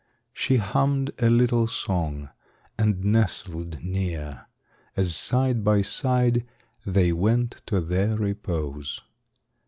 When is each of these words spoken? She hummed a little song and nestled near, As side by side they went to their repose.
She 0.33 0.55
hummed 0.57 1.11
a 1.19 1.29
little 1.29 1.67
song 1.67 2.31
and 2.75 3.05
nestled 3.05 3.83
near, 3.83 4.47
As 4.97 5.15
side 5.15 5.63
by 5.63 5.83
side 5.83 6.43
they 6.83 7.13
went 7.13 7.61
to 7.67 7.79
their 7.79 8.15
repose. 8.17 9.01